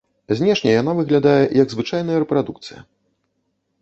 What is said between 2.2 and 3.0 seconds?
рэпрадукцыя.